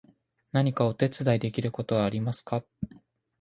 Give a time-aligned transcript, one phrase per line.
[0.51, 2.65] 何かお手伝いできることはありますか？